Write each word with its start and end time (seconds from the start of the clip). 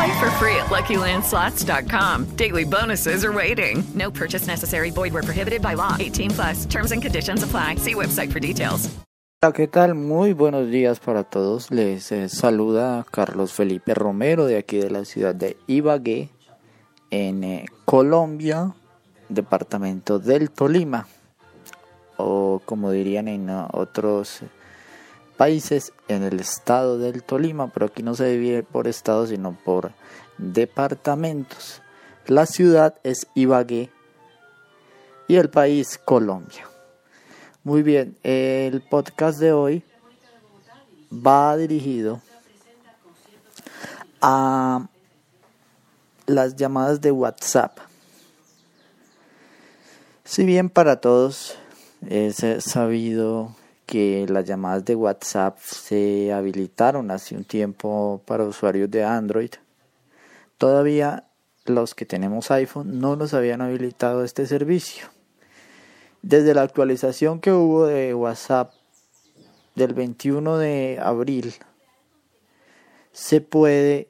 Play 0.00 0.20
free 0.38 0.56
at 0.56 0.70
LuckyLandSlots.com. 0.70 2.24
Daily 2.36 2.64
bonuses 2.64 3.22
are 3.22 3.32
waiting. 3.32 3.84
No 3.94 4.10
purchase 4.10 4.46
necessary. 4.46 4.90
Were 4.90 5.22
prohibited 5.22 5.60
by 5.60 5.74
law. 5.74 5.94
18 6.00 6.30
plus. 6.30 6.64
Terms 6.66 6.92
and 6.92 7.02
conditions 7.02 7.42
apply. 7.42 7.76
See 7.76 7.94
website 7.94 8.32
for 8.32 8.40
details. 8.40 8.88
Hola, 9.42 9.52
¿qué 9.52 9.68
tal? 9.68 9.94
Muy 9.94 10.32
buenos 10.32 10.70
días 10.70 11.00
para 11.00 11.24
todos. 11.24 11.70
Les 11.70 12.12
eh, 12.12 12.30
saluda 12.30 13.04
Carlos 13.10 13.52
Felipe 13.52 13.92
Romero 13.94 14.46
de 14.46 14.56
aquí 14.56 14.78
de 14.78 14.90
la 14.90 15.04
ciudad 15.04 15.34
de 15.34 15.58
Ibagué, 15.66 16.30
en 17.10 17.44
eh, 17.44 17.66
Colombia, 17.84 18.74
departamento 19.28 20.18
del 20.18 20.50
Tolima, 20.50 21.06
o 22.16 22.60
como 22.64 22.90
dirían 22.90 23.28
en 23.28 23.50
uh, 23.50 23.66
otros 23.72 24.42
países, 25.40 25.94
en 26.08 26.22
el 26.22 26.38
estado 26.38 26.98
del 26.98 27.22
Tolima, 27.22 27.68
pero 27.68 27.86
aquí 27.86 28.02
no 28.02 28.14
se 28.14 28.26
divide 28.26 28.62
por 28.62 28.86
estado, 28.86 29.26
sino 29.26 29.56
por 29.64 29.92
departamentos. 30.36 31.80
La 32.26 32.44
ciudad 32.44 32.96
es 33.04 33.26
Ibagué 33.34 33.88
y 35.28 35.36
el 35.36 35.48
país 35.48 35.96
Colombia. 35.96 36.68
Muy 37.64 37.82
bien, 37.82 38.18
el 38.22 38.82
podcast 38.82 39.38
de 39.38 39.54
hoy 39.54 39.82
va 41.10 41.56
dirigido 41.56 42.20
a 44.20 44.88
las 46.26 46.54
llamadas 46.54 47.00
de 47.00 47.12
WhatsApp. 47.12 47.78
Si 50.22 50.44
bien 50.44 50.68
para 50.68 51.00
todos 51.00 51.56
es 52.06 52.44
sabido 52.62 53.56
que 53.90 54.24
las 54.28 54.44
llamadas 54.44 54.84
de 54.84 54.94
WhatsApp 54.94 55.58
se 55.58 56.32
habilitaron 56.32 57.10
hace 57.10 57.34
un 57.36 57.42
tiempo 57.42 58.22
para 58.24 58.44
usuarios 58.44 58.88
de 58.88 59.02
Android, 59.02 59.50
todavía 60.58 61.24
los 61.64 61.96
que 61.96 62.06
tenemos 62.06 62.52
iPhone 62.52 63.00
no 63.00 63.16
nos 63.16 63.34
habían 63.34 63.62
habilitado 63.62 64.22
este 64.22 64.46
servicio. 64.46 65.08
Desde 66.22 66.54
la 66.54 66.62
actualización 66.62 67.40
que 67.40 67.50
hubo 67.50 67.86
de 67.86 68.14
WhatsApp 68.14 68.72
del 69.74 69.92
21 69.92 70.58
de 70.58 71.00
abril, 71.02 71.52
se 73.10 73.40
puede, 73.40 74.08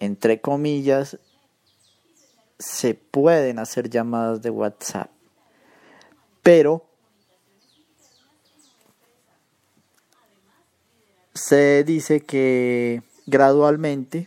entre 0.00 0.40
comillas, 0.40 1.20
se 2.58 2.94
pueden 2.94 3.60
hacer 3.60 3.88
llamadas 3.88 4.42
de 4.42 4.50
WhatsApp. 4.50 5.10
Pero 6.42 6.91
se 11.52 11.84
dice 11.84 12.22
que 12.22 13.02
gradualmente 13.26 14.26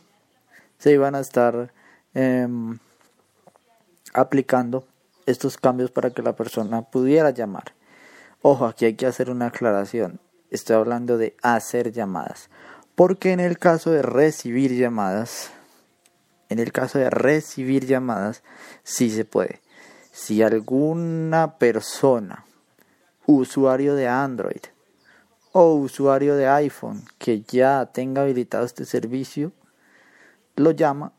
se 0.78 0.92
iban 0.92 1.16
a 1.16 1.22
estar 1.22 1.74
eh, 2.14 2.48
aplicando 4.14 4.86
estos 5.26 5.58
cambios 5.58 5.90
para 5.90 6.12
que 6.12 6.22
la 6.22 6.36
persona 6.36 6.84
pudiera 6.84 7.32
llamar. 7.32 7.74
Ojo, 8.44 8.68
aquí 8.68 8.86
hay 8.86 8.94
que 8.94 9.08
hacer 9.08 9.32
una 9.32 9.48
aclaración. 9.48 10.20
Estoy 10.52 10.76
hablando 10.76 11.18
de 11.18 11.36
hacer 11.42 11.92
llamadas. 11.92 12.52
Porque 12.94 13.32
en 13.32 13.40
el 13.40 13.58
caso 13.58 13.90
de 13.90 14.04
recibir 14.04 14.76
llamadas, 14.76 15.50
en 16.50 16.60
el 16.60 16.72
caso 16.72 17.00
de 17.00 17.10
recibir 17.10 17.88
llamadas, 17.88 18.44
sí 18.84 19.10
se 19.10 19.26
puede. 19.26 19.62
Si 20.12 20.44
alguna 20.44 21.58
persona, 21.58 22.46
usuario 23.26 23.96
de 23.96 24.08
Android 24.08 24.62
o 25.58 25.76
usuario 25.76 26.36
de 26.36 26.50
iPhone 26.50 27.06
que 27.18 27.42
ya 27.44 27.86
tenga 27.94 28.24
habilitado 28.24 28.66
este 28.66 28.84
servicio, 28.84 29.54
lo 30.58 30.72
llama, 30.72 31.14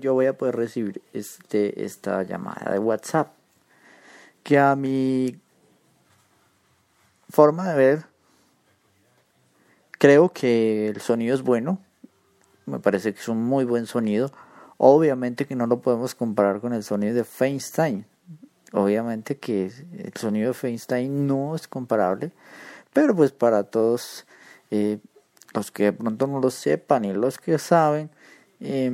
yo 0.00 0.14
voy 0.14 0.26
a 0.26 0.38
poder 0.38 0.54
recibir 0.54 1.02
este, 1.12 1.84
esta 1.84 2.22
llamada 2.22 2.70
de 2.70 2.78
WhatsApp. 2.78 3.32
Que 4.44 4.56
a 4.56 4.76
mi 4.76 5.36
forma 7.28 7.68
de 7.68 7.76
ver, 7.76 8.04
creo 9.98 10.28
que 10.28 10.86
el 10.86 11.00
sonido 11.00 11.34
es 11.34 11.42
bueno. 11.42 11.80
Me 12.66 12.78
parece 12.78 13.12
que 13.12 13.18
es 13.18 13.28
un 13.28 13.42
muy 13.42 13.64
buen 13.64 13.86
sonido. 13.86 14.30
Obviamente 14.76 15.44
que 15.44 15.56
no 15.56 15.66
lo 15.66 15.80
podemos 15.80 16.14
comparar 16.14 16.60
con 16.60 16.72
el 16.72 16.84
sonido 16.84 17.16
de 17.16 17.24
FaceTime. 17.24 18.04
Obviamente 18.72 19.38
que 19.38 19.72
el 19.98 20.12
sonido 20.14 20.48
de 20.48 20.54
FaceTime 20.54 21.08
no 21.08 21.56
es 21.56 21.66
comparable. 21.66 22.30
Pero 22.92 23.14
pues 23.14 23.32
para 23.32 23.64
todos 23.64 24.26
eh, 24.70 24.98
los 25.54 25.70
que 25.70 25.84
de 25.84 25.92
pronto 25.92 26.26
no 26.26 26.40
lo 26.40 26.50
sepan 26.50 27.04
y 27.04 27.12
los 27.12 27.38
que 27.38 27.58
saben, 27.58 28.10
eh, 28.60 28.90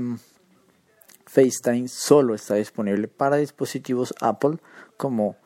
FaceTime 1.26 1.88
solo 1.88 2.34
está 2.34 2.54
disponible 2.54 3.08
para 3.08 3.36
dispositivos 3.36 4.14
Apple 4.20 4.58
como 4.96 5.36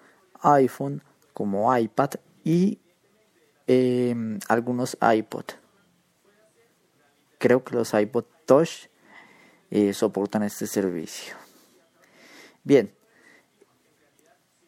iPhone, 0.42 1.02
como 1.32 1.76
iPad 1.76 2.10
y 2.44 2.78
eh, 3.66 4.14
algunos 4.48 4.96
iPod. 5.00 5.44
Creo 7.38 7.64
que 7.64 7.74
los 7.74 7.94
iPod 7.94 8.24
Touch 8.46 8.88
eh, 9.70 9.92
soportan 9.94 10.42
este 10.42 10.66
servicio. 10.66 11.34
Bien, 12.62 12.92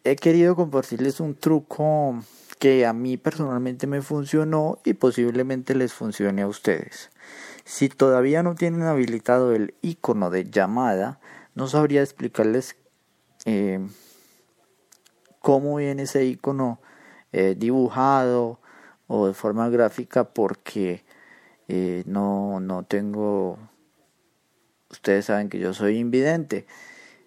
he 0.05 0.17
querido 0.17 0.57
compartirles 0.57 1.21
un 1.21 1.35
truco 1.35 2.23
que 2.63 2.87
a 2.87 2.93
mí 2.93 3.17
personalmente 3.17 3.89
me 3.89 4.03
funcionó 4.03 4.79
y 4.85 4.95
posiblemente 4.95 5.75
les 5.75 5.93
funcione 5.93 6.43
a 6.43 6.47
ustedes. 6.47 7.11
Si 7.65 7.89
todavía 7.89 8.45
no 8.45 8.55
tienen 8.55 8.83
habilitado 8.83 9.53
el 9.53 9.75
icono 9.83 10.31
de 10.31 10.49
llamada, 10.49 11.19
no 11.57 11.67
sabría 11.67 12.03
explicarles 12.03 12.77
eh, 13.47 13.85
cómo 15.41 15.75
viene 15.75 16.05
ese 16.05 16.25
icono 16.25 16.81
eh, 17.33 17.57
dibujado 17.59 18.61
o 19.09 19.27
de 19.27 19.35
forma 19.35 19.69
gráfica 19.69 20.33
porque 20.33 21.05
eh, 21.67 22.05
no, 22.07 22.61
no 22.61 22.85
tengo 22.85 23.59
ustedes 24.89 25.25
saben 25.25 25.49
que 25.49 25.59
yo 25.59 25.75
soy 25.75 25.99
invidente 25.99 26.65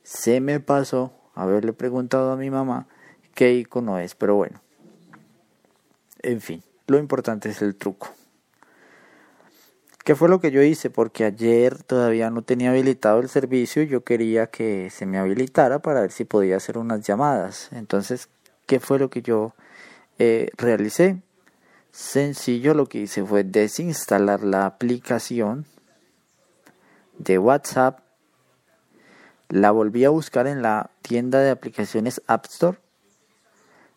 se 0.01 0.39
me 0.39 0.61
pasó 0.61 1.11
haberle 1.33 1.73
preguntado 1.73 2.31
a 2.31 2.37
mi 2.37 2.49
mamá 2.49 2.87
qué 3.33 3.53
icono 3.53 3.99
es 3.99 4.15
pero 4.15 4.35
bueno 4.35 4.64
en 6.25 6.41
fin 6.41 6.63
lo 6.87 6.97
importante 6.97 7.49
es 7.49 7.61
el 7.61 7.75
truco 7.75 8.09
¿Qué 10.05 10.13
fue 10.13 10.29
lo 10.29 10.39
que 10.39 10.51
yo 10.51 10.61
hice? 10.61 10.91
Porque 10.91 11.25
ayer 11.25 11.81
todavía 11.81 12.29
no 12.29 12.43
tenía 12.43 12.69
habilitado 12.69 13.19
el 13.21 13.27
servicio 13.27 13.81
y 13.81 13.87
yo 13.87 14.03
quería 14.03 14.45
que 14.45 14.91
se 14.91 15.07
me 15.07 15.17
habilitara 15.17 15.79
para 15.79 16.01
ver 16.01 16.11
si 16.11 16.25
podía 16.25 16.57
hacer 16.57 16.77
unas 16.77 17.01
llamadas. 17.01 17.69
Entonces, 17.71 18.29
¿qué 18.67 18.79
fue 18.79 18.99
lo 18.99 19.09
que 19.09 19.23
yo 19.23 19.55
eh, 20.19 20.51
realicé? 20.57 21.23
Sencillo, 21.91 22.75
lo 22.75 22.85
que 22.85 22.99
hice 22.99 23.25
fue 23.25 23.43
desinstalar 23.43 24.43
la 24.43 24.67
aplicación 24.67 25.65
de 27.17 27.39
WhatsApp. 27.39 28.01
La 29.49 29.71
volví 29.71 30.05
a 30.05 30.11
buscar 30.11 30.45
en 30.45 30.61
la 30.61 30.91
tienda 31.01 31.39
de 31.39 31.49
aplicaciones 31.49 32.21
App 32.27 32.45
Store. 32.45 32.77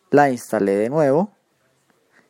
La 0.09 0.31
instalé 0.31 0.71
de 0.71 0.89
nuevo 0.89 1.31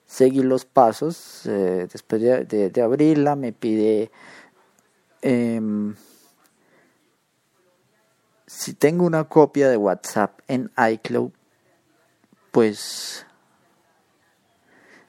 seguir 0.10 0.44
los 0.44 0.66
pasos. 0.66 1.46
Eh, 1.46 1.88
después 1.92 2.22
de, 2.22 2.82
abrirla 2.82 3.36
me 3.36 3.54
pide 3.54 4.12
em, 5.22 5.96
si 8.48 8.74
tengo 8.74 9.06
una 9.06 9.26
copia 9.26 9.70
de 9.70 9.78
WhatsApp 9.78 10.40
en 10.48 10.72
iCloud, 10.94 11.32
pues 12.52 13.28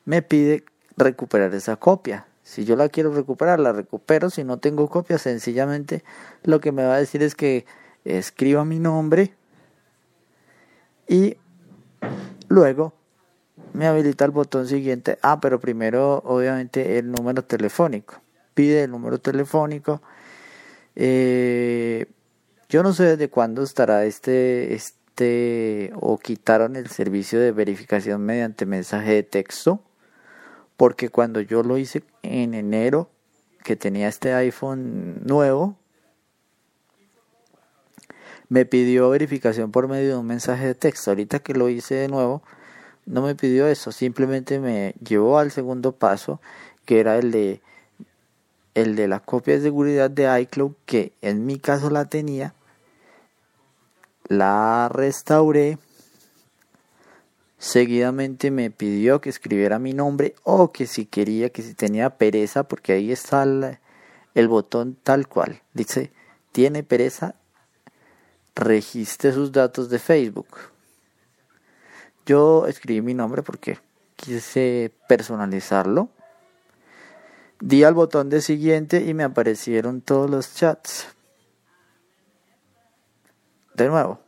me 0.04 0.20
pide 0.20 0.64
recuperar 0.96 1.54
esa 1.54 1.76
copia. 1.76 2.26
Si 2.42 2.64
yo 2.64 2.76
la 2.76 2.88
quiero 2.90 3.14
recuperar, 3.14 3.58
la 3.60 3.72
recupero. 3.72 4.28
Si 4.28 4.44
no 4.44 4.58
tengo 4.58 4.88
copia, 4.88 5.16
sencillamente 5.18 6.04
lo 6.42 6.60
que 6.60 6.72
me 6.72 6.84
va 6.84 6.94
a 6.96 6.98
decir 6.98 7.22
es 7.22 7.34
que 7.34 7.64
escriba 8.04 8.64
mi 8.64 8.78
nombre 8.78 9.34
y 11.06 11.36
luego 12.48 12.99
me 13.72 13.86
habilita 13.86 14.24
el 14.24 14.30
botón 14.30 14.66
siguiente. 14.66 15.18
Ah, 15.22 15.40
pero 15.40 15.60
primero 15.60 16.22
obviamente 16.24 16.98
el 16.98 17.10
número 17.10 17.42
telefónico. 17.42 18.20
Pide 18.54 18.84
el 18.84 18.90
número 18.90 19.18
telefónico. 19.18 20.02
Eh, 20.96 22.06
yo 22.68 22.82
no 22.82 22.92
sé 22.92 23.04
desde 23.04 23.28
cuándo 23.28 23.62
estará 23.62 24.04
este, 24.04 24.74
este 24.74 25.92
o 25.94 26.18
quitaron 26.18 26.76
el 26.76 26.88
servicio 26.88 27.40
de 27.40 27.52
verificación 27.52 28.22
mediante 28.22 28.66
mensaje 28.66 29.12
de 29.12 29.22
texto 29.22 29.82
porque 30.80 31.10
cuando 31.10 31.42
yo 31.42 31.62
lo 31.62 31.76
hice 31.76 32.02
en 32.22 32.54
enero, 32.54 33.10
que 33.64 33.76
tenía 33.76 34.08
este 34.08 34.32
iPhone 34.32 35.20
nuevo, 35.26 35.76
me 38.48 38.64
pidió 38.64 39.10
verificación 39.10 39.72
por 39.72 39.88
medio 39.88 40.08
de 40.08 40.16
un 40.16 40.26
mensaje 40.26 40.68
de 40.68 40.74
texto. 40.74 41.10
Ahorita 41.10 41.40
que 41.40 41.52
lo 41.52 41.68
hice 41.68 41.96
de 41.96 42.08
nuevo, 42.08 42.42
no 43.10 43.22
me 43.22 43.34
pidió 43.34 43.66
eso, 43.66 43.92
simplemente 43.92 44.58
me 44.58 44.94
llevó 45.06 45.38
al 45.38 45.50
segundo 45.50 45.92
paso, 45.92 46.40
que 46.84 47.00
era 47.00 47.18
el 47.18 47.30
de 47.30 47.60
el 48.74 48.96
de 48.96 49.08
la 49.08 49.20
copia 49.20 49.54
de 49.54 49.62
seguridad 49.62 50.10
de 50.10 50.40
iCloud, 50.42 50.72
que 50.86 51.12
en 51.20 51.44
mi 51.44 51.58
caso 51.58 51.90
la 51.90 52.04
tenía, 52.06 52.54
la 54.28 54.88
restauré 54.88 55.78
Seguidamente 57.60 58.50
me 58.50 58.70
pidió 58.70 59.20
que 59.20 59.28
escribiera 59.28 59.78
mi 59.78 59.92
nombre 59.92 60.34
o 60.44 60.72
que 60.72 60.86
si 60.86 61.04
quería, 61.04 61.50
que 61.50 61.60
si 61.60 61.74
tenía 61.74 62.16
pereza, 62.16 62.62
porque 62.62 62.94
ahí 62.94 63.12
está 63.12 63.42
el, 63.42 64.48
botón 64.48 64.96
tal 65.02 65.28
cual. 65.28 65.60
Dice, 65.74 66.10
tiene 66.52 66.82
pereza, 66.82 67.34
registre 68.54 69.32
sus 69.34 69.52
datos 69.52 69.90
de 69.90 69.98
Facebook. 69.98 70.48
Yo 72.26 72.66
escribí 72.66 73.02
mi 73.02 73.14
nombre 73.14 73.42
porque 73.42 73.78
quise 74.16 74.92
personalizarlo. 75.08 76.08
Di 77.60 77.84
al 77.84 77.94
botón 77.94 78.30
de 78.30 78.40
siguiente 78.40 79.02
y 79.04 79.14
me 79.14 79.24
aparecieron 79.24 80.00
todos 80.00 80.30
los 80.30 80.54
chats. 80.54 81.08
De 83.74 83.88
nuevo, 83.88 84.20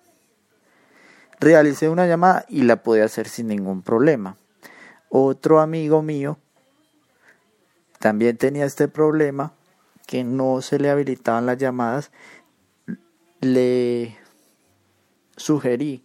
realicé 1.40 1.88
una 1.88 2.06
llamada 2.06 2.44
y 2.48 2.62
la 2.62 2.82
pude 2.82 3.02
hacer 3.02 3.28
sin 3.28 3.48
ningún 3.48 3.82
problema. 3.82 4.36
Otro 5.08 5.60
amigo 5.60 6.02
mío 6.02 6.38
también 7.98 8.36
tenía 8.36 8.64
este 8.64 8.88
problema 8.88 9.52
que 10.06 10.24
no 10.24 10.60
se 10.60 10.78
le 10.78 10.90
habilitaban 10.90 11.46
las 11.46 11.58
llamadas. 11.58 12.10
Le 13.40 14.16
sugerí 15.36 16.04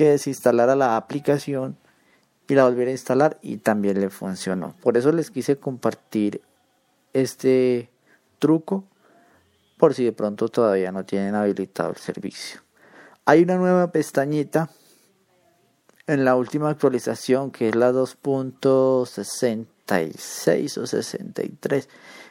que 0.00 0.08
desinstalara 0.08 0.74
la 0.76 0.96
aplicación 0.96 1.76
y 2.48 2.54
la 2.54 2.64
volviera 2.64 2.88
a 2.88 2.92
instalar 2.92 3.38
y 3.42 3.58
también 3.58 4.00
le 4.00 4.08
funcionó. 4.08 4.74
Por 4.80 4.96
eso 4.96 5.12
les 5.12 5.30
quise 5.30 5.58
compartir 5.58 6.40
este 7.12 7.90
truco 8.38 8.84
por 9.76 9.92
si 9.92 10.04
de 10.04 10.12
pronto 10.12 10.48
todavía 10.48 10.90
no 10.90 11.04
tienen 11.04 11.34
habilitado 11.34 11.90
el 11.90 11.96
servicio. 11.96 12.62
Hay 13.26 13.42
una 13.42 13.56
nueva 13.56 13.92
pestañita 13.92 14.70
en 16.06 16.24
la 16.24 16.34
última 16.34 16.70
actualización 16.70 17.50
que 17.50 17.68
es 17.68 17.74
la 17.74 17.92
2.66 17.92 20.78
o 20.78 20.86
63. 20.86 21.88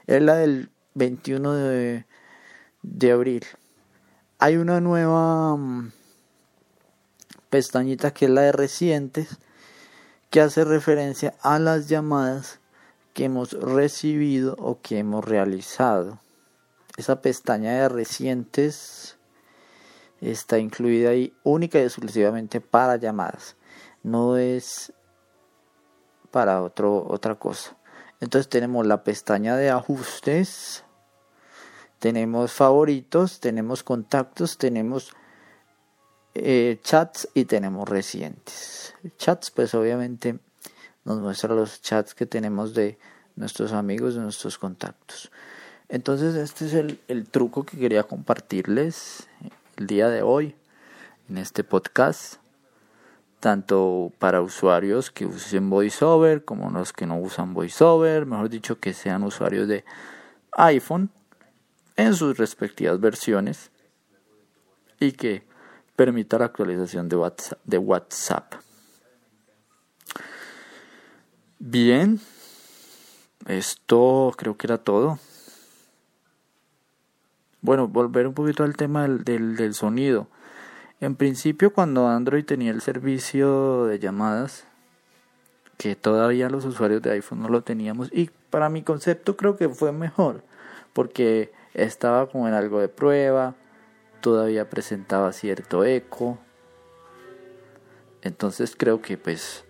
Es 0.07 0.21
la 0.23 0.37
del 0.37 0.71
21 0.95 1.53
de, 1.53 2.07
de 2.81 3.11
abril. 3.11 3.45
Hay 4.39 4.57
una 4.57 4.81
nueva 4.81 5.55
mm, 5.55 5.91
pestañita 7.49 8.13
que 8.13 8.25
es 8.25 8.31
la 8.31 8.41
de 8.41 8.51
recientes 8.51 9.37
que 10.29 10.41
hace 10.41 10.63
referencia 10.63 11.35
a 11.41 11.59
las 11.59 11.89
llamadas 11.89 12.59
que 13.13 13.25
hemos 13.25 13.53
recibido 13.53 14.55
o 14.59 14.79
que 14.81 14.99
hemos 14.99 15.25
realizado. 15.25 16.19
Esa 16.97 17.21
pestaña 17.21 17.71
de 17.73 17.89
recientes 17.89 19.17
está 20.21 20.59
incluida 20.59 21.11
ahí 21.11 21.33
única 21.43 21.79
y 21.79 21.83
exclusivamente 21.83 22.61
para 22.61 22.97
llamadas. 22.97 23.55
No 24.03 24.37
es 24.37 24.93
para 26.31 26.61
otro, 26.61 27.05
otra 27.07 27.35
cosa. 27.35 27.75
Entonces 28.19 28.49
tenemos 28.49 28.85
la 28.85 29.03
pestaña 29.03 29.55
de 29.55 29.69
ajustes, 29.69 30.83
tenemos 31.99 32.51
favoritos, 32.51 33.39
tenemos 33.39 33.83
contactos, 33.83 34.57
tenemos 34.57 35.13
eh, 36.43 36.79
chats 36.83 37.29
y 37.33 37.45
tenemos 37.45 37.87
recientes. 37.87 38.93
Chats, 39.17 39.51
pues 39.51 39.73
obviamente 39.73 40.39
nos 41.05 41.19
muestra 41.19 41.55
los 41.55 41.81
chats 41.81 42.13
que 42.13 42.25
tenemos 42.25 42.73
de 42.73 42.97
nuestros 43.35 43.71
amigos, 43.71 44.15
de 44.15 44.21
nuestros 44.21 44.57
contactos. 44.57 45.31
Entonces 45.87 46.35
este 46.35 46.65
es 46.65 46.73
el, 46.73 46.99
el 47.07 47.27
truco 47.27 47.65
que 47.65 47.77
quería 47.77 48.03
compartirles 48.03 49.27
el 49.77 49.87
día 49.87 50.09
de 50.09 50.21
hoy 50.21 50.55
en 51.29 51.37
este 51.37 51.63
podcast, 51.63 52.35
tanto 53.39 54.11
para 54.19 54.41
usuarios 54.41 55.09
que 55.11 55.25
usen 55.25 55.69
VoiceOver 55.69 56.43
como 56.43 56.69
los 56.69 56.93
que 56.93 57.05
no 57.05 57.17
usan 57.17 57.53
VoiceOver, 57.53 58.25
mejor 58.25 58.49
dicho, 58.49 58.79
que 58.79 58.93
sean 58.93 59.23
usuarios 59.23 59.67
de 59.67 59.85
iPhone 60.53 61.09
en 61.95 62.13
sus 62.13 62.37
respectivas 62.37 62.99
versiones 62.99 63.71
y 64.99 65.13
que 65.13 65.48
permita 65.99 66.39
la 66.39 66.45
actualización 66.45 67.09
de 67.09 67.17
WhatsApp. 67.17 67.59
De 67.65 67.77
WhatsApp. 67.77 68.53
Bien, 71.59 72.21
esto 73.47 74.33
creo 74.37 74.55
que 74.55 74.67
era 74.67 74.77
todo. 74.77 75.19
Bueno, 77.59 77.89
volver 77.89 78.27
un 78.27 78.33
poquito 78.33 78.63
al 78.63 78.77
tema 78.77 79.09
del, 79.09 79.57
del, 79.57 79.73
sonido. 79.73 80.29
En 81.01 81.17
principio, 81.17 81.73
cuando 81.73 82.07
Android 82.07 82.45
tenía 82.45 82.71
el 82.71 82.79
servicio 82.79 83.83
de 83.83 83.99
llamadas, 83.99 84.63
que 85.75 85.97
todavía 85.97 86.49
los 86.49 86.63
usuarios 86.63 87.01
de 87.01 87.11
iPhone 87.11 87.41
no 87.41 87.49
lo 87.49 87.63
teníamos, 87.63 88.09
y 88.13 88.29
para 88.49 88.69
mi 88.69 88.83
concepto 88.83 89.35
creo 89.35 89.57
que 89.57 89.67
fue 89.67 89.91
mejor, 89.91 90.43
porque 90.93 91.51
estaba 91.73 92.29
como 92.29 92.47
en 92.47 92.53
algo 92.53 92.79
de 92.79 92.87
prueba, 92.87 93.55
todavía 94.21 94.69
presentaba 94.69 95.31
cierto 95.33 95.83
eco. 95.83 96.39
Entonces 98.21 98.75
creo 98.77 99.01
que 99.01 99.17
pues 99.17 99.65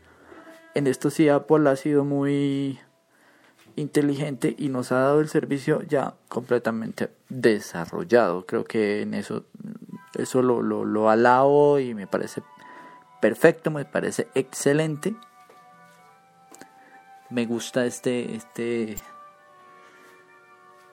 en 0.74 0.88
esto 0.88 1.10
sí 1.10 1.30
Apple 1.30 1.70
ha 1.70 1.76
sido 1.76 2.04
muy 2.04 2.80
inteligente 3.76 4.56
y 4.58 4.70
nos 4.70 4.92
ha 4.92 5.00
dado 5.00 5.20
el 5.20 5.30
servicio 5.30 5.82
ya 5.84 6.16
completamente 6.28 7.10
desarrollado. 7.30 8.46
Creo 8.46 8.64
que 8.66 9.02
en 9.02 9.14
eso, 9.14 9.46
eso 10.16 10.42
lo, 10.42 10.62
lo, 10.62 10.86
lo 10.86 11.10
alabo 11.10 11.80
y 11.80 11.94
me 11.94 12.08
parece 12.08 12.44
perfecto, 13.22 13.72
me 13.72 13.86
parece 13.86 14.28
excelente. 14.36 15.16
Me 17.30 17.46
gusta 17.46 17.86
este, 17.86 18.36
este, 18.36 18.96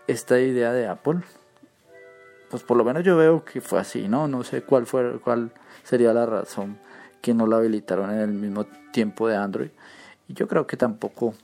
esta 0.07 0.39
idea 0.39 0.73
de 0.73 0.87
Apple. 0.87 1.21
Pues 2.51 2.63
por 2.63 2.77
lo 2.77 2.85
menos 2.85 3.05
yo 3.05 3.17
veo 3.17 3.45
que 3.45 3.61
fue 3.61 3.81
así, 3.81 4.09
¿no? 4.09 4.29
No 4.29 4.45
sé 4.45 4.63
cuál 4.63 4.87
fue, 4.87 5.19
cuál 5.21 5.53
sería 5.83 6.13
la 6.13 6.27
razón 6.27 6.79
que 7.21 7.35
no 7.35 7.47
lo 7.47 7.57
habilitaron 7.57 8.11
en 8.13 8.21
el 8.21 8.33
mismo 8.33 8.67
tiempo 8.93 9.29
de 9.29 9.37
Android. 9.37 9.71
Y 10.29 10.35
yo 10.35 10.47
creo 10.47 10.67
que 10.67 10.77
tampoco 10.77 11.35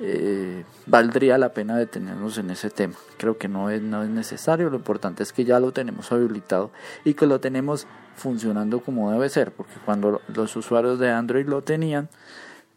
eh, 0.00 0.64
valdría 0.86 1.38
la 1.38 1.52
pena 1.52 1.76
detenernos 1.76 2.38
en 2.38 2.50
ese 2.50 2.70
tema. 2.70 2.94
Creo 3.16 3.38
que 3.38 3.48
no 3.48 3.70
es, 3.70 3.82
no 3.82 4.04
es 4.04 4.08
necesario, 4.08 4.70
lo 4.70 4.76
importante 4.76 5.24
es 5.24 5.32
que 5.32 5.44
ya 5.44 5.58
lo 5.58 5.72
tenemos 5.72 6.12
habilitado 6.12 6.70
y 7.04 7.14
que 7.14 7.26
lo 7.26 7.40
tenemos 7.40 7.86
funcionando 8.14 8.80
como 8.80 9.10
debe 9.10 9.28
ser, 9.28 9.52
porque 9.52 9.74
cuando 9.84 10.20
los 10.28 10.54
usuarios 10.56 10.98
de 11.00 11.10
Android 11.10 11.46
lo 11.46 11.62
tenían, 11.62 12.08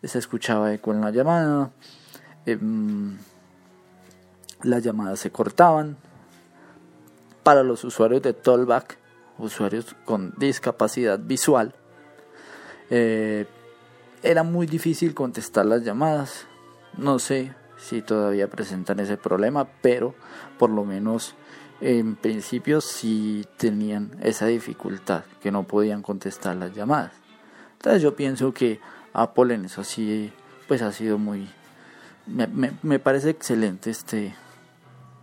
se 0.04 0.18
escuchaba 0.18 0.74
eco 0.74 0.94
en 0.94 1.02
la 1.02 1.12
llamada, 1.12 1.72
em, 2.48 3.18
las 4.64 4.84
llamadas 4.84 5.20
se 5.20 5.32
cortaban. 5.32 5.98
Para 7.44 7.64
los 7.64 7.84
usuarios 7.84 8.22
de 8.22 8.34
Tollback, 8.34 8.98
usuarios 9.38 9.96
con 10.06 10.34
discapacidad 10.38 11.20
visual, 11.20 11.74
eh, 12.90 13.46
era 14.24 14.44
muy 14.44 14.68
difícil 14.68 15.14
contestar 15.14 15.66
las 15.66 15.84
llamadas 15.84 16.46
no 16.98 17.20
sé 17.20 17.54
si 17.78 18.02
todavía 18.02 18.50
presentan 18.50 19.00
ese 19.00 19.18
problema, 19.18 19.68
pero 19.82 20.14
por 20.58 20.70
lo 20.70 20.84
menos 20.84 21.36
en 21.80 22.16
principio 22.16 22.82
sí 22.82 23.46
tenían 23.58 24.12
esa 24.22 24.46
dificultad, 24.46 25.24
que 25.42 25.52
no 25.52 25.64
podían 25.64 26.02
contestar 26.02 26.58
las 26.58 26.76
llamadas. 26.76 27.14
Entonces 27.74 28.02
yo 28.02 28.16
pienso 28.16 28.54
que 28.54 28.80
Apple 29.14 29.56
en 29.56 29.66
eso 29.66 29.84
sí, 29.84 30.32
pues 30.68 30.82
ha 30.82 30.92
sido 30.92 31.18
muy... 31.18 31.50
Me, 32.28 33.00
parece 33.00 33.32
excelente 33.32 33.90
este, 33.90 34.36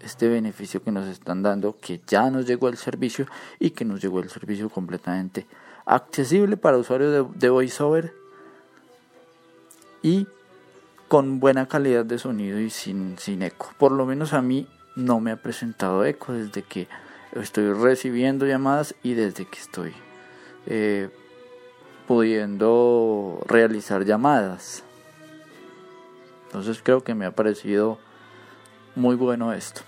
este 0.00 0.28
beneficio 0.28 0.82
que 0.82 0.92
nos 0.92 1.06
están 1.06 1.42
dando, 1.42 1.76
que 1.80 2.00
ya 2.06 2.30
nos 2.30 2.46
llegó 2.46 2.68
el 2.68 2.76
servicio 2.76 3.26
y 3.58 3.70
que 3.70 3.84
nos 3.84 4.00
llegó 4.00 4.20
el 4.20 4.30
servicio 4.30 4.68
completamente 4.68 5.46
accesible 5.84 6.56
para 6.56 6.76
usuarios 6.76 7.12
de, 7.12 7.38
de 7.38 7.50
VoiceOver 7.50 8.14
y 10.02 10.26
con 11.08 11.40
buena 11.40 11.66
calidad 11.66 12.04
de 12.04 12.18
sonido 12.18 12.60
y 12.60 12.70
sin, 12.70 13.18
sin 13.18 13.42
eco. 13.42 13.72
Por 13.78 13.92
lo 13.92 14.04
menos 14.06 14.34
a 14.34 14.42
mí 14.42 14.68
no 14.94 15.20
me 15.20 15.30
ha 15.30 15.36
presentado 15.36 16.04
eco 16.04 16.32
desde 16.32 16.62
que 16.62 16.88
estoy 17.32 17.72
recibiendo 17.72 18.46
llamadas 18.46 18.94
y 19.02 19.14
desde 19.14 19.46
que 19.46 19.58
estoy 19.58 19.92
eh, 20.66 21.08
pudiendo 22.06 23.40
realizar 23.46 24.04
llamadas. 24.04 24.84
Entonces 26.46 26.80
creo 26.82 27.02
que 27.02 27.14
me 27.14 27.26
ha 27.26 27.32
parecido 27.32 27.98
muy 28.98 29.16
bueno 29.16 29.52
esto. 29.52 29.80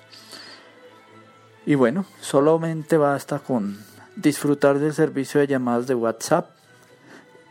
Y 1.66 1.74
bueno, 1.74 2.06
solamente 2.20 2.96
basta 2.96 3.38
con 3.38 3.78
disfrutar 4.16 4.78
del 4.78 4.94
servicio 4.94 5.40
de 5.40 5.46
llamadas 5.46 5.86
de 5.86 5.94
WhatsApp. 5.94 6.50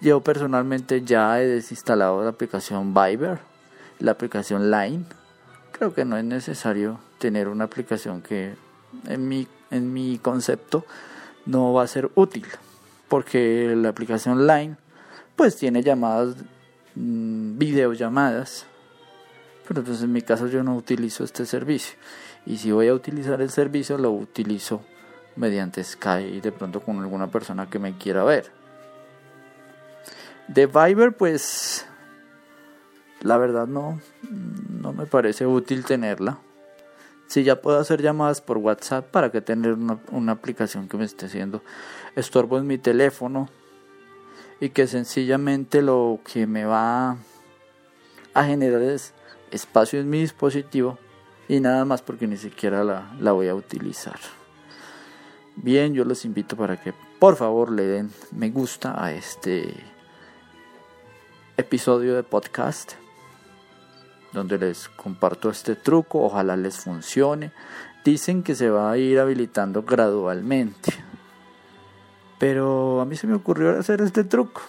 Yo 0.01 0.21
personalmente 0.21 1.03
ya 1.03 1.39
he 1.41 1.45
desinstalado 1.45 2.23
la 2.23 2.29
aplicación 2.29 2.93
Viber, 2.93 3.39
la 3.99 4.11
aplicación 4.11 4.71
Line. 4.71 5.05
Creo 5.71 5.93
que 5.93 6.05
no 6.05 6.17
es 6.17 6.23
necesario 6.23 6.99
tener 7.19 7.47
una 7.47 7.65
aplicación 7.65 8.21
que 8.21 8.55
en 9.05 9.27
mi, 9.27 9.47
en 9.69 9.93
mi 9.93 10.17
concepto 10.17 10.85
no 11.45 11.73
va 11.73 11.83
a 11.83 11.87
ser 11.87 12.09
útil. 12.15 12.45
Porque 13.07 13.73
la 13.75 13.89
aplicación 13.89 14.47
Line 14.47 14.77
pues 15.35 15.55
tiene 15.55 15.83
llamadas, 15.83 16.35
mm, 16.95 17.57
videollamadas. 17.57 18.65
Pero 19.69 19.81
entonces 19.81 20.03
en 20.03 20.11
mi 20.11 20.23
caso 20.23 20.47
yo 20.47 20.63
no 20.63 20.75
utilizo 20.75 21.23
este 21.23 21.45
servicio. 21.45 21.95
Y 22.43 22.57
si 22.57 22.71
voy 22.71 22.87
a 22.87 22.93
utilizar 22.95 23.39
el 23.39 23.51
servicio 23.51 23.99
lo 23.99 24.09
utilizo 24.11 24.81
mediante 25.35 25.83
Skype 25.83 26.41
de 26.41 26.51
pronto 26.51 26.81
con 26.81 26.97
alguna 26.97 27.27
persona 27.27 27.69
que 27.69 27.77
me 27.77 27.95
quiera 27.95 28.23
ver. 28.23 28.51
De 30.47 30.65
Viber 30.65 31.15
pues 31.15 31.85
la 33.21 33.37
verdad 33.37 33.67
no, 33.67 34.01
no 34.81 34.91
me 34.91 35.05
parece 35.05 35.45
útil 35.45 35.85
tenerla. 35.85 36.39
Si 37.27 37.43
ya 37.43 37.61
puedo 37.61 37.77
hacer 37.77 38.01
llamadas 38.01 38.41
por 38.41 38.57
WhatsApp, 38.57 39.05
¿para 39.11 39.31
que 39.31 39.39
tener 39.39 39.73
una, 39.73 39.99
una 40.11 40.31
aplicación 40.31 40.87
que 40.87 40.97
me 40.97 41.05
esté 41.05 41.27
haciendo 41.27 41.61
estorbo 42.15 42.57
en 42.57 42.65
mi 42.65 42.79
teléfono? 42.79 43.49
Y 44.59 44.69
que 44.69 44.87
sencillamente 44.87 45.83
lo 45.83 46.21
que 46.25 46.47
me 46.47 46.65
va 46.65 47.17
a 48.33 48.43
generar 48.45 48.81
es 48.81 49.13
espacio 49.51 49.99
en 49.99 50.09
mi 50.09 50.19
dispositivo 50.21 50.97
y 51.47 51.59
nada 51.59 51.85
más 51.85 52.01
porque 52.01 52.27
ni 52.27 52.37
siquiera 52.37 52.83
la, 52.83 53.11
la 53.19 53.31
voy 53.31 53.47
a 53.47 53.55
utilizar. 53.55 54.19
Bien, 55.55 55.93
yo 55.93 56.05
los 56.05 56.25
invito 56.25 56.55
para 56.55 56.77
que 56.77 56.93
por 57.19 57.35
favor 57.35 57.71
le 57.71 57.83
den 57.83 58.11
me 58.31 58.49
gusta 58.49 59.03
a 59.03 59.11
este 59.13 59.73
episodio 61.57 62.15
de 62.15 62.23
podcast 62.23 62.93
donde 64.31 64.57
les 64.57 64.89
comparto 64.89 65.49
este 65.49 65.75
truco, 65.75 66.23
ojalá 66.23 66.55
les 66.55 66.77
funcione. 66.77 67.51
Dicen 68.03 68.43
que 68.43 68.55
se 68.55 68.69
va 68.69 68.91
a 68.91 68.97
ir 68.97 69.19
habilitando 69.19 69.83
gradualmente. 69.83 70.93
Pero 72.37 73.01
a 73.01 73.05
mí 73.05 73.15
se 73.15 73.27
me 73.27 73.35
ocurrió 73.35 73.77
hacer 73.77 74.01
este 74.01 74.23
truco 74.23 74.61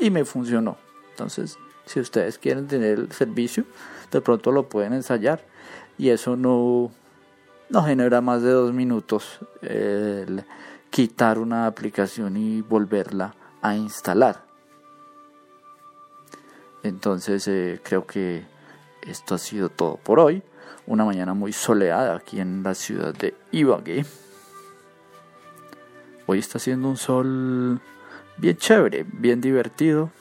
y 0.00 0.10
me 0.10 0.24
funcionó. 0.24 0.78
Entonces, 1.10 1.58
si 1.90 1.98
ustedes 1.98 2.38
quieren 2.38 2.68
tener 2.68 3.00
el 3.00 3.10
servicio, 3.10 3.64
de 4.12 4.20
pronto 4.20 4.52
lo 4.52 4.68
pueden 4.68 4.92
ensayar 4.92 5.44
y 5.98 6.10
eso 6.10 6.36
no, 6.36 6.92
no 7.68 7.82
genera 7.82 8.20
más 8.20 8.42
de 8.42 8.50
dos 8.50 8.72
minutos 8.72 9.40
el 9.60 10.44
quitar 10.90 11.40
una 11.40 11.66
aplicación 11.66 12.36
y 12.36 12.60
volverla 12.60 13.34
a 13.60 13.74
instalar. 13.74 14.44
Entonces 16.84 17.48
eh, 17.48 17.80
creo 17.82 18.06
que 18.06 18.44
esto 19.02 19.34
ha 19.34 19.38
sido 19.38 19.68
todo 19.68 19.96
por 19.96 20.20
hoy. 20.20 20.44
Una 20.86 21.04
mañana 21.04 21.34
muy 21.34 21.52
soleada 21.52 22.14
aquí 22.14 22.40
en 22.40 22.62
la 22.62 22.76
ciudad 22.76 23.12
de 23.14 23.34
Ibagué. 23.50 24.04
Hoy 26.26 26.38
está 26.38 26.58
haciendo 26.58 26.88
un 26.88 26.96
sol 26.96 27.80
bien 28.36 28.56
chévere, 28.56 29.04
bien 29.12 29.40
divertido. 29.40 30.12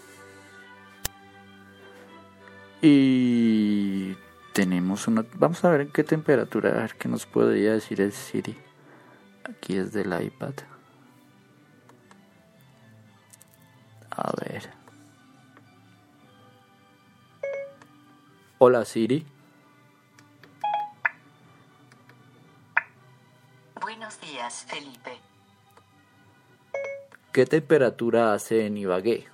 Y 2.81 4.15
tenemos 4.53 5.07
una... 5.07 5.25
Vamos 5.33 5.63
a 5.65 5.69
ver 5.69 5.81
en 5.81 5.91
qué 5.91 6.03
temperatura, 6.03 6.69
a 6.69 6.81
ver 6.81 6.95
qué 6.95 7.09
nos 7.09 7.25
podría 7.25 7.73
decir 7.73 7.99
el 7.99 8.13
Siri. 8.13 8.55
Aquí 9.43 9.77
es 9.77 9.91
del 9.91 10.07
iPad. 10.21 10.53
A 14.11 14.31
ver. 14.41 14.69
Hola 18.59 18.85
Siri. 18.85 19.25
Buenos 23.81 24.21
días, 24.21 24.65
Felipe. 24.69 25.17
¿Qué 27.33 27.45
temperatura 27.45 28.33
hace 28.33 28.65
en 28.65 28.77
Ibagué? 28.77 29.27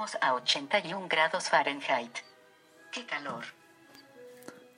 Estamos 0.00 0.22
a 0.22 0.32
81 0.32 1.08
grados 1.10 1.50
Fahrenheit. 1.50 2.10
¡Qué 2.90 3.04
calor! 3.04 3.44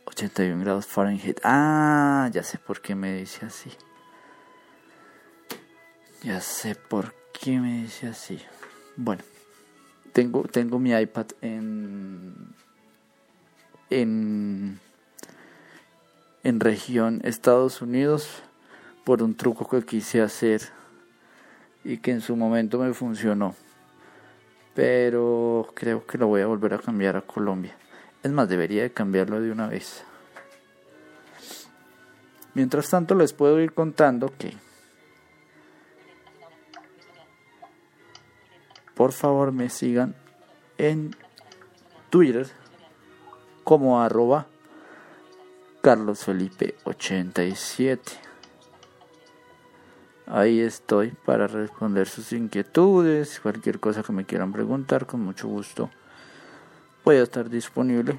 81 0.06 0.64
grados 0.64 0.86
Fahrenheit. 0.86 1.38
Ah, 1.44 2.28
ya 2.32 2.42
sé 2.42 2.58
por 2.58 2.82
qué 2.82 2.96
me 2.96 3.12
dice 3.12 3.46
así. 3.46 3.70
Ya 6.24 6.40
sé 6.40 6.74
por 6.74 7.14
qué 7.40 7.60
me 7.60 7.82
dice 7.82 8.08
así. 8.08 8.42
Bueno, 8.96 9.22
tengo, 10.12 10.42
tengo 10.42 10.80
mi 10.80 10.90
iPad 10.90 11.26
en, 11.40 12.34
en, 13.90 14.80
en 16.42 16.58
región 16.58 17.20
Estados 17.22 17.80
Unidos 17.80 18.42
por 19.04 19.22
un 19.22 19.36
truco 19.36 19.68
que 19.68 19.86
quise 19.86 20.20
hacer 20.20 20.62
y 21.84 21.98
que 21.98 22.10
en 22.10 22.22
su 22.22 22.34
momento 22.34 22.80
me 22.80 22.92
funcionó. 22.92 23.54
Pero 24.74 25.70
creo 25.74 26.06
que 26.06 26.18
lo 26.18 26.28
voy 26.28 26.40
a 26.40 26.46
volver 26.46 26.74
a 26.74 26.78
cambiar 26.78 27.16
a 27.16 27.22
Colombia. 27.22 27.76
Es 28.22 28.30
más, 28.30 28.48
debería 28.48 28.82
de 28.82 28.92
cambiarlo 28.92 29.40
de 29.40 29.50
una 29.50 29.66
vez. 29.68 30.04
Mientras 32.54 32.90
tanto 32.90 33.14
les 33.14 33.32
puedo 33.32 33.58
ir 33.60 33.72
contando 33.72 34.30
que 34.38 34.54
por 38.94 39.12
favor 39.12 39.52
me 39.52 39.70
sigan 39.70 40.14
en 40.78 41.16
Twitter 42.10 42.48
como 43.64 44.02
arroba 44.02 44.48
carlosfelipe87. 45.82 48.31
Ahí 50.34 50.60
estoy 50.60 51.10
para 51.10 51.46
responder 51.46 52.08
sus 52.08 52.32
inquietudes, 52.32 53.38
cualquier 53.38 53.78
cosa 53.80 54.02
que 54.02 54.12
me 54.12 54.24
quieran 54.24 54.50
preguntar, 54.50 55.04
con 55.04 55.20
mucho 55.20 55.46
gusto 55.46 55.90
voy 57.04 57.16
a 57.16 57.22
estar 57.22 57.50
disponible 57.50 58.18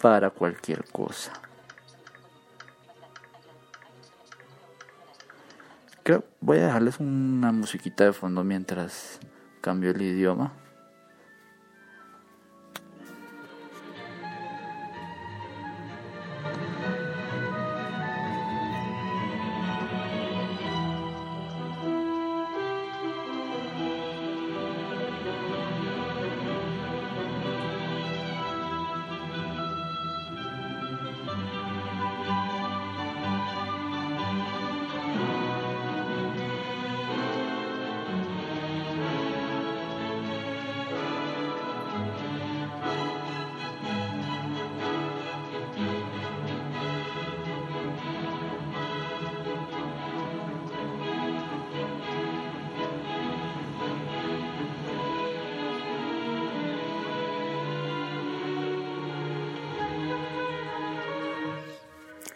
para 0.00 0.30
cualquier 0.30 0.84
cosa. 0.90 1.32
Creo, 6.02 6.24
voy 6.40 6.58
a 6.58 6.66
dejarles 6.66 7.00
una 7.00 7.50
musiquita 7.50 8.04
de 8.04 8.12
fondo 8.12 8.44
mientras 8.44 9.18
cambio 9.60 9.90
el 9.90 10.02
idioma. 10.02 10.52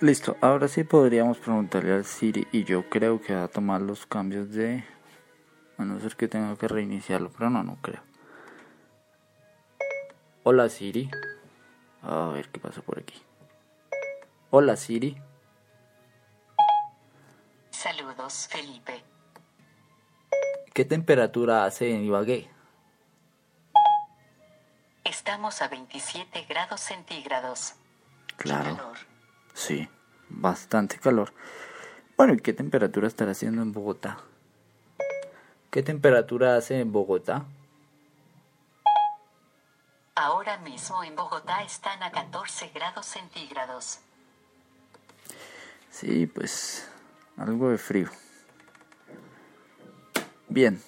Listo, 0.01 0.37
ahora 0.41 0.69
sí 0.69 0.85
podríamos 0.85 1.39
preguntarle 1.39 1.93
al 1.93 2.05
Siri 2.05 2.47
y 2.53 2.63
yo 2.63 2.89
creo 2.89 3.21
que 3.21 3.35
va 3.35 3.45
a 3.45 3.49
tomar 3.49 3.81
los 3.81 4.07
cambios 4.07 4.53
de... 4.53 4.85
A 5.77 5.85
no 5.85 5.99
ser 5.99 6.15
que 6.15 6.29
tenga 6.29 6.55
que 6.57 6.69
reiniciarlo, 6.69 7.33
pero 7.33 7.51
no, 7.51 7.65
no 7.65 7.77
creo. 7.83 8.01
Hola 10.45 10.69
Siri. 10.69 11.11
A 12.03 12.29
ver 12.29 12.49
qué 12.49 12.61
pasa 12.61 12.81
por 12.81 13.01
aquí. 13.01 13.21
Hola 14.51 14.77
Siri. 14.77 15.21
Saludos, 17.71 18.47
Felipe. 18.49 19.03
¿Qué 20.75 20.85
temperatura 20.85 21.65
hace 21.65 21.93
en 21.93 22.05
Ibagué? 22.05 22.49
Estamos 25.03 25.61
a 25.61 25.67
27 25.67 26.45
grados 26.49 26.81
centígrados. 26.83 27.75
Claro. 28.37 28.93
Sí, 29.59 29.89
bastante 30.29 31.01
calor. 31.01 31.33
Bueno, 32.17 32.33
¿y 32.33 32.37
qué 32.39 32.53
temperatura 32.53 33.09
estará 33.09 33.33
haciendo 33.33 33.61
en 33.61 33.73
Bogotá? 33.73 34.19
¿Qué 35.73 35.83
temperatura 35.83 36.57
hace 36.57 36.79
en 36.79 36.93
Bogotá? 36.93 37.45
Ahora 40.15 40.59
mismo 40.59 41.03
en 41.03 41.17
Bogotá 41.17 41.65
están 41.65 42.01
a 42.05 42.13
14 42.13 42.69
grados 42.69 43.05
centígrados. 43.07 43.99
Sí, 45.91 46.29
pues 46.29 46.89
algo 47.37 47.71
de 47.71 47.79
frío. 47.79 48.09
Bien, 50.49 50.81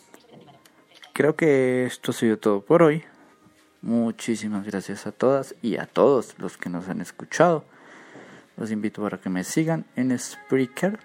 creo 1.13 1.35
que 1.35 1.87
esto 1.87 2.13
ha 2.13 2.15
sido 2.15 2.39
todo 2.39 2.61
por 2.61 2.85
hoy. 2.85 3.05
Muchísimas 3.83 4.65
gracias 4.65 5.09
a 5.09 5.13
todas 5.13 5.57
y 5.61 5.77
a 5.77 5.87
todos 5.87 6.39
los 6.39 6.57
que 6.57 6.71
nos 6.71 6.89
han 6.89 7.01
escuchado. 7.01 7.65
Los 8.61 8.71
invito 8.71 9.03
para 9.03 9.19
que 9.19 9.29
me 9.31 9.43
sigan 9.43 9.87
en 9.97 10.17
Spreaker, 10.19 10.99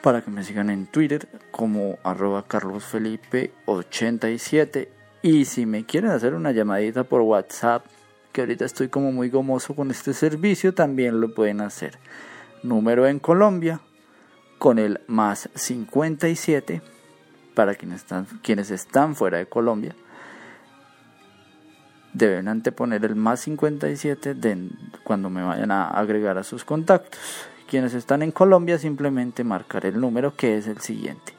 para 0.00 0.22
que 0.22 0.30
me 0.30 0.44
sigan 0.44 0.70
en 0.70 0.86
Twitter 0.86 1.26
como 1.50 1.98
arroba 2.04 2.46
carlosfelipe87 2.46 4.88
y 5.22 5.46
si 5.46 5.66
me 5.66 5.84
quieren 5.84 6.12
hacer 6.12 6.34
una 6.34 6.52
llamadita 6.52 7.02
por 7.02 7.22
WhatsApp, 7.22 7.84
que 8.30 8.42
ahorita 8.42 8.64
estoy 8.64 8.86
como 8.86 9.10
muy 9.10 9.28
gomoso 9.28 9.74
con 9.74 9.90
este 9.90 10.14
servicio, 10.14 10.72
también 10.72 11.20
lo 11.20 11.34
pueden 11.34 11.60
hacer. 11.60 11.98
Número 12.62 13.08
en 13.08 13.18
Colombia 13.18 13.80
con 14.58 14.78
el 14.78 15.00
más 15.08 15.50
57 15.52 16.80
para 17.54 17.74
quienes 17.74 18.02
están, 18.02 18.26
quienes 18.44 18.70
están 18.70 19.16
fuera 19.16 19.38
de 19.38 19.46
Colombia 19.46 19.96
deben 22.16 22.48
anteponer 22.48 23.04
el 23.04 23.14
más 23.14 23.40
57 23.40 24.34
de, 24.34 24.70
cuando 25.04 25.28
me 25.28 25.42
vayan 25.42 25.70
a 25.70 25.88
agregar 25.88 26.38
a 26.38 26.44
sus 26.44 26.64
contactos. 26.64 27.20
Quienes 27.68 27.94
están 27.94 28.22
en 28.22 28.32
Colombia 28.32 28.78
simplemente 28.78 29.44
marcar 29.44 29.84
el 29.84 30.00
número 30.00 30.34
que 30.34 30.56
es 30.56 30.66
el 30.66 30.80
siguiente. 30.80 31.34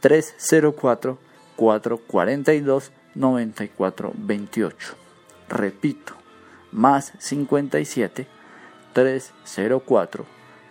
304 0.00 1.18
442 1.56 2.92
9428. 3.14 4.94
Repito, 5.48 6.14
más 6.70 7.12
57 7.18 8.26
304 8.92 10.26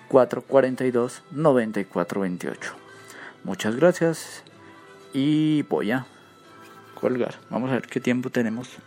442 0.08 1.24
9428. 1.32 2.74
Muchas 3.44 3.76
gracias 3.76 4.44
y 5.12 5.64
voy 5.64 5.92
a 5.92 6.06
colgar. 6.96 7.36
Vamos 7.50 7.72
a 7.72 7.74
ver 7.74 7.88
qué 7.88 8.00
tiempo 8.00 8.30
tenemos. 8.30 8.80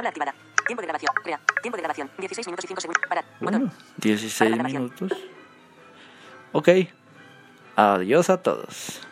Habla 0.00 0.08
activada. 0.08 0.34
Tiempo 0.66 0.80
de 0.80 0.86
grabación. 0.86 1.12
Crea. 1.22 1.40
Tiempo 1.60 1.76
de 1.76 1.82
grabación. 1.82 2.10
16 2.16 2.46
minutos 2.46 2.64
y 2.64 2.68
5 2.68 2.80
segundos. 2.80 3.02
Para. 3.06 3.22
Bueno, 3.38 3.58
Botón. 3.58 3.78
16 3.98 4.50
Para 4.50 4.62
minutos. 4.62 5.12
Ok. 6.52 6.68
Adiós 7.76 8.30
a 8.30 8.38
todos. 8.38 9.02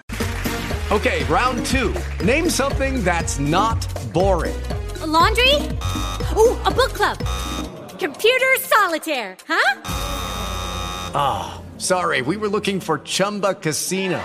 Okay, 0.91 1.25
round 1.25 1.67
two. 1.67 1.93
Name 2.25 2.49
something 2.49 3.05
that's 3.05 3.39
not 3.39 3.77
boring. 4.15 4.57
A 5.03 5.07
laundry? 5.07 5.55
Ooh, 6.35 6.57
a 6.65 6.71
book 6.71 6.95
club. 6.95 7.19
Computer 7.99 8.57
solitaire, 8.63 9.37
huh? 9.47 9.75
Sorry, 11.77 12.23
we 12.23 12.39
were 12.39 12.49
looking 12.49 12.81
for 12.81 13.01
Chumba 13.01 13.55
Casino. 13.55 14.19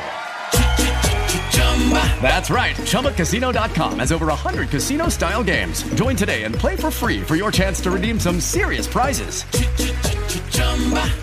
That's 2.21 2.49
right. 2.49 2.75
ChumbaCasino.com 2.77 3.99
has 3.99 4.11
over 4.13 4.27
100 4.27 4.69
casino 4.69 5.09
style 5.09 5.43
games. 5.43 5.83
Join 5.95 6.15
today 6.15 6.43
and 6.43 6.55
play 6.55 6.77
for 6.77 6.89
free 6.89 7.21
for 7.21 7.35
your 7.35 7.51
chance 7.51 7.81
to 7.81 7.91
redeem 7.91 8.19
some 8.19 8.39
serious 8.39 8.87
prizes. 8.87 9.43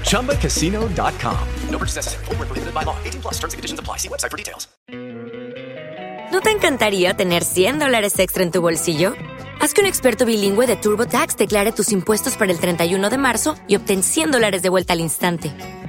ChumbaCasino.com. 0.04 1.48
No 1.70 1.78
purchase 1.78 1.96
necessary. 1.96 2.24
Where 2.26 2.46
prohibited 2.46 2.74
by 2.74 2.82
law. 2.84 2.96
18 3.04 3.22
plus 3.22 3.38
terms 3.38 3.54
and 3.54 3.58
conditions 3.58 3.80
apply. 3.80 3.96
See 3.98 4.08
website 4.08 4.30
for 4.30 4.36
details. 4.36 4.68
¿No 6.32 6.40
te 6.40 6.50
encantaría 6.50 7.14
tener 7.14 7.42
100 7.42 7.80
dólares 7.80 8.16
extra 8.20 8.44
en 8.44 8.52
tu 8.52 8.60
bolsillo? 8.60 9.14
Haz 9.60 9.74
que 9.74 9.80
un 9.80 9.86
experto 9.88 10.24
bilingüe 10.24 10.66
de 10.66 10.76
TurboTax 10.76 11.36
declare 11.36 11.72
tus 11.72 11.90
impuestos 11.90 12.36
para 12.36 12.52
el 12.52 12.60
31 12.60 13.10
de 13.10 13.18
marzo 13.18 13.56
y 13.66 13.74
obtén 13.74 14.02
100 14.04 14.30
dólares 14.30 14.62
de 14.62 14.68
vuelta 14.68 14.92
al 14.92 15.00
instante. 15.00 15.52